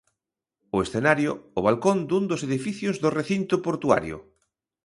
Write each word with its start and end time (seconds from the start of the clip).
O 0.75 0.77
escenario, 0.85 1.31
o 1.59 1.59
balcón 1.67 1.97
dun 2.09 2.23
dos 2.31 2.41
edificios 2.47 2.95
do 3.03 3.09
recinto 3.19 3.55
portuario. 3.67 4.17